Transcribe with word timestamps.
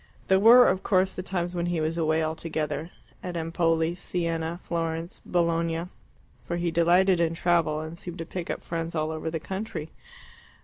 There 0.29 0.39
were, 0.39 0.67
of 0.67 0.81
course, 0.81 1.13
the 1.13 1.21
times 1.21 1.53
when 1.53 1.67
he 1.67 1.79
was 1.79 1.95
away 1.95 2.23
altogether 2.23 2.89
at 3.21 3.37
Empoli, 3.37 3.93
Siena, 3.93 4.59
Florence, 4.63 5.21
Bologna 5.23 5.89
for 6.43 6.57
he 6.57 6.71
delighted 6.71 7.19
in 7.19 7.35
travel, 7.35 7.81
and 7.81 7.95
seemed 7.99 8.17
to 8.17 8.25
pick 8.25 8.49
up 8.49 8.63
friends 8.63 8.95
all 8.95 9.11
over 9.11 9.29
the 9.29 9.39
country. 9.39 9.91